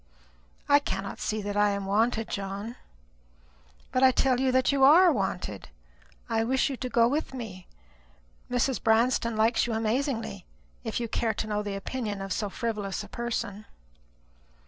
"I 0.67 0.79
cannot 0.79 1.19
see 1.19 1.43
that 1.43 1.55
I 1.55 1.69
am 1.69 1.85
wanted, 1.85 2.27
John." 2.27 2.75
"But 3.91 4.01
I 4.01 4.09
tell 4.09 4.39
you 4.39 4.51
that 4.51 4.71
you 4.71 4.83
are 4.83 5.11
wanted. 5.13 5.69
I 6.27 6.43
wish 6.43 6.71
you 6.71 6.77
to 6.77 6.89
go 6.89 7.07
with 7.07 7.35
me. 7.35 7.67
Mrs. 8.49 8.81
Branston 8.81 9.35
likes 9.37 9.67
you 9.67 9.73
amazingly, 9.73 10.47
if 10.83 10.99
you 10.99 11.07
care 11.07 11.35
to 11.35 11.45
know 11.45 11.61
the 11.61 11.75
opinion 11.75 12.19
of 12.19 12.33
so 12.33 12.49
frivolous 12.49 13.03
a 13.03 13.09
person." 13.09 13.65